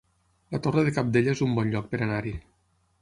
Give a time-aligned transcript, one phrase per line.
[0.53, 2.33] La Torre de Cabdella es un bon lloc per anar-hi